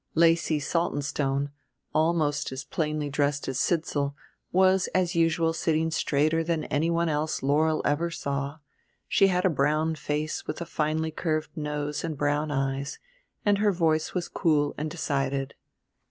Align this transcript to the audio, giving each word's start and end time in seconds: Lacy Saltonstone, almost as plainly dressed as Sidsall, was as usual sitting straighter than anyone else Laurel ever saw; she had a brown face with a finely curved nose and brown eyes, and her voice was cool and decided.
Lacy 0.15 0.59
Saltonstone, 0.59 1.51
almost 1.93 2.51
as 2.51 2.63
plainly 2.63 3.07
dressed 3.07 3.47
as 3.47 3.59
Sidsall, 3.59 4.15
was 4.51 4.87
as 4.95 5.13
usual 5.13 5.53
sitting 5.53 5.91
straighter 5.91 6.43
than 6.43 6.63
anyone 6.63 7.07
else 7.07 7.43
Laurel 7.43 7.83
ever 7.85 8.09
saw; 8.09 8.57
she 9.07 9.27
had 9.27 9.45
a 9.45 9.49
brown 9.51 9.93
face 9.93 10.47
with 10.47 10.59
a 10.59 10.65
finely 10.65 11.11
curved 11.11 11.55
nose 11.55 12.03
and 12.03 12.17
brown 12.17 12.49
eyes, 12.49 12.97
and 13.45 13.59
her 13.59 13.71
voice 13.71 14.15
was 14.15 14.27
cool 14.27 14.73
and 14.75 14.89
decided. 14.89 15.53